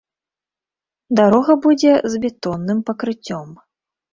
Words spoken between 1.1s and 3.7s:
Дарога будзе з бетонным пакрыццём.